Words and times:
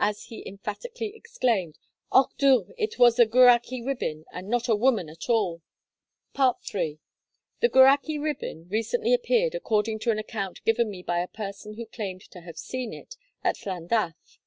As 0.00 0.22
he 0.22 0.48
emphatically 0.48 1.12
exclaimed, 1.14 1.76
'Och, 2.10 2.32
Dduw! 2.38 2.70
it 2.78 2.98
was 2.98 3.16
the 3.16 3.26
Gwrach 3.26 3.70
y 3.70 3.82
Rhibyn, 3.86 4.24
and 4.32 4.48
not 4.48 4.66
a 4.66 4.74
woman 4.74 5.10
at 5.10 5.28
all.' 5.28 5.60
III. 6.34 7.00
The 7.60 7.68
Gwrach 7.68 8.08
y 8.08 8.14
Rhibyn 8.16 8.66
recently 8.70 9.12
appeared, 9.12 9.54
according 9.54 9.98
to 9.98 10.10
an 10.10 10.18
account 10.18 10.64
given 10.64 10.88
me 10.90 11.02
by 11.02 11.18
a 11.18 11.28
person 11.28 11.74
who 11.74 11.84
claimed 11.84 12.22
to 12.30 12.40
have 12.40 12.56
seen 12.56 12.94
it, 12.94 13.16
at 13.44 13.66
Llandaff. 13.66 14.38